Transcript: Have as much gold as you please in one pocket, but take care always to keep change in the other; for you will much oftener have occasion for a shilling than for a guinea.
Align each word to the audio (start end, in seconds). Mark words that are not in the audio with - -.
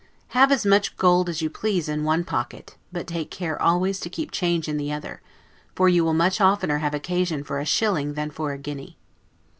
Have 0.29 0.51
as 0.51 0.65
much 0.65 0.97
gold 0.97 1.29
as 1.29 1.43
you 1.43 1.49
please 1.51 1.87
in 1.87 2.03
one 2.03 2.23
pocket, 2.23 2.75
but 2.91 3.05
take 3.05 3.29
care 3.29 3.61
always 3.61 3.99
to 3.99 4.09
keep 4.09 4.31
change 4.31 4.67
in 4.67 4.77
the 4.77 4.91
other; 4.91 5.21
for 5.75 5.87
you 5.89 6.03
will 6.03 6.15
much 6.15 6.41
oftener 6.41 6.79
have 6.79 6.95
occasion 6.95 7.43
for 7.43 7.59
a 7.59 7.65
shilling 7.65 8.15
than 8.15 8.31
for 8.31 8.51
a 8.51 8.57
guinea. 8.57 8.97